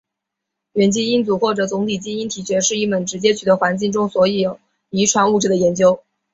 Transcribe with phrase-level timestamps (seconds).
[0.73, 6.01] 元基因组或总体基因体学是一门直接取得环境中所有遗传物质的研究。